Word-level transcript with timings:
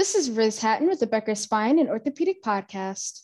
This 0.00 0.14
is 0.14 0.30
Riz 0.30 0.58
Hatton 0.58 0.88
with 0.88 1.00
the 1.00 1.06
Becker 1.06 1.34
Spine 1.34 1.78
and 1.78 1.90
Orthopedic 1.90 2.42
Podcast. 2.42 3.20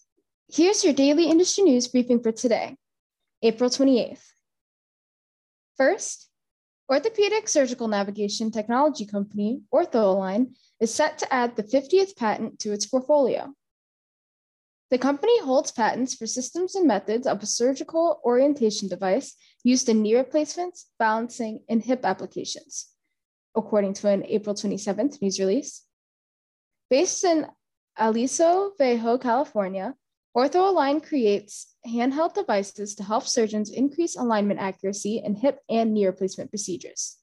Here's 0.52 0.84
your 0.84 0.92
daily 0.92 1.24
industry 1.24 1.64
news 1.64 1.88
briefing 1.88 2.22
for 2.22 2.32
today, 2.32 2.76
April 3.40 3.70
28th. 3.70 4.20
First, 5.78 6.28
orthopedic 6.92 7.48
surgical 7.48 7.88
navigation 7.88 8.50
technology 8.50 9.06
company 9.06 9.62
OrthoAlign 9.72 10.54
is 10.78 10.92
set 10.92 11.16
to 11.16 11.32
add 11.32 11.56
the 11.56 11.62
50th 11.62 12.14
patent 12.14 12.58
to 12.58 12.74
its 12.74 12.84
portfolio. 12.84 13.54
The 14.90 14.98
company 14.98 15.40
holds 15.40 15.72
patents 15.72 16.14
for 16.14 16.26
systems 16.26 16.74
and 16.74 16.86
methods 16.86 17.26
of 17.26 17.42
a 17.42 17.46
surgical 17.46 18.20
orientation 18.22 18.86
device 18.86 19.34
used 19.64 19.88
in 19.88 20.02
knee 20.02 20.14
replacements, 20.14 20.90
balancing, 20.98 21.60
and 21.70 21.82
hip 21.82 22.04
applications, 22.04 22.88
according 23.56 23.94
to 23.94 24.08
an 24.08 24.26
April 24.26 24.54
27th 24.54 25.22
news 25.22 25.40
release. 25.40 25.85
Based 26.88 27.24
in 27.24 27.46
Aliso 27.96 28.72
Viejo, 28.78 29.18
California, 29.18 29.94
OrthoAlign 30.36 31.02
creates 31.02 31.74
handheld 31.86 32.34
devices 32.34 32.94
to 32.96 33.02
help 33.02 33.26
surgeons 33.26 33.70
increase 33.70 34.16
alignment 34.16 34.60
accuracy 34.60 35.22
in 35.24 35.34
hip 35.34 35.60
and 35.68 35.94
knee 35.94 36.06
replacement 36.06 36.50
procedures. 36.50 37.16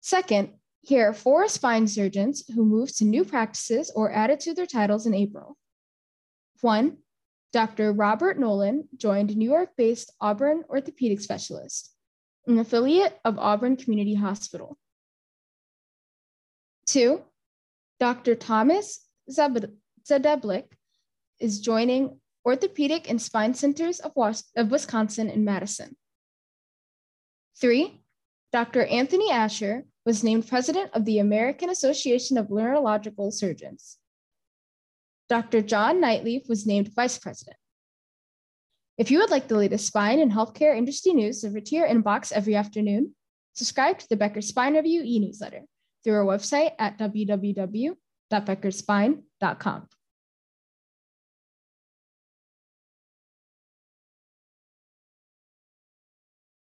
Second, 0.00 0.50
here 0.82 1.08
are 1.08 1.14
four 1.14 1.48
spine 1.48 1.88
surgeons 1.88 2.44
who 2.54 2.64
moved 2.64 2.98
to 2.98 3.04
new 3.04 3.24
practices 3.24 3.90
or 3.96 4.12
added 4.12 4.38
to 4.40 4.54
their 4.54 4.66
titles 4.66 5.06
in 5.06 5.14
April. 5.14 5.56
One, 6.60 6.98
Dr. 7.52 7.92
Robert 7.92 8.38
Nolan 8.38 8.88
joined 8.96 9.36
New 9.36 9.50
York 9.50 9.70
based 9.76 10.12
Auburn 10.20 10.64
orthopedic 10.68 11.20
specialist, 11.20 11.94
an 12.46 12.58
affiliate 12.58 13.18
of 13.24 13.38
Auburn 13.38 13.76
Community 13.76 14.14
Hospital. 14.14 14.78
Two, 16.86 17.22
Dr. 18.04 18.34
Thomas 18.34 19.00
Zdeblick 19.30 20.66
is 21.40 21.60
joining 21.60 22.20
Orthopedic 22.44 23.08
and 23.08 23.18
Spine 23.18 23.54
Centers 23.54 23.98
of, 23.98 24.12
of 24.58 24.70
Wisconsin 24.70 25.30
in 25.30 25.42
Madison. 25.42 25.96
Three, 27.58 28.02
Dr. 28.52 28.84
Anthony 28.84 29.30
Asher 29.30 29.84
was 30.04 30.22
named 30.22 30.46
president 30.46 30.90
of 30.92 31.06
the 31.06 31.18
American 31.18 31.70
Association 31.70 32.36
of 32.36 32.50
Neurological 32.50 33.30
Surgeons. 33.30 33.96
Dr. 35.30 35.62
John 35.62 35.98
Knightly 35.98 36.44
was 36.46 36.66
named 36.66 36.92
vice 36.94 37.16
president. 37.16 37.56
If 38.98 39.10
you 39.10 39.20
would 39.20 39.30
like 39.30 39.48
the 39.48 39.56
latest 39.56 39.86
spine 39.86 40.20
and 40.20 40.30
healthcare 40.30 40.76
industry 40.76 41.14
news 41.14 41.40
delivered 41.40 41.64
to 41.64 41.76
your 41.76 41.88
inbox 41.88 42.32
every 42.32 42.54
afternoon, 42.54 43.14
subscribe 43.54 43.98
to 44.00 44.08
the 44.10 44.16
Becker 44.16 44.42
Spine 44.42 44.74
Review 44.74 45.00
e 45.02 45.18
newsletter 45.20 45.62
through 46.04 46.16
our 46.16 46.24
website 46.24 46.72
at 46.78 46.98
www.beckerspine.com. 46.98 49.88